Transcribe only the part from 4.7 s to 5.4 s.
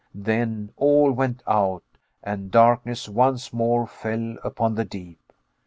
the deep!